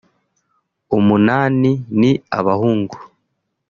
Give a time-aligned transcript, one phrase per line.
[0.97, 2.97] umunani ni abahungu